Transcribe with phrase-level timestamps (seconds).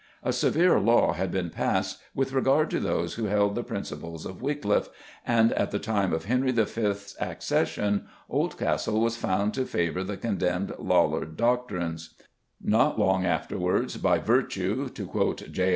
[0.23, 4.41] A severe law had been passed with regard to those who held the principles of
[4.41, 4.89] Wycliffe,
[5.27, 10.73] and at the time of Henry V.'s accession, Oldcastle was found to favour the condemned
[10.79, 12.15] Lollard doctrines.
[12.59, 15.69] Not long afterwards, by virtue (to quote J.